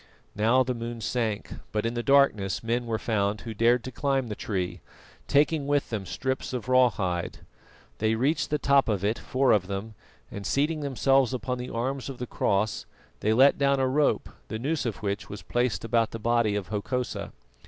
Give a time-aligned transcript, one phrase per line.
[0.35, 4.29] Now the moon sank, but in the darkness men were found who dared to climb
[4.29, 4.81] the tree,
[5.27, 7.45] taking with them strips of raw hide.
[7.99, 9.93] They reached the top of it, four of them,
[10.31, 12.87] and seating themselves upon the arms of the cross,
[13.19, 16.69] they let down a rope, the noose of which was placed about the body of
[16.69, 17.31] Hokosa.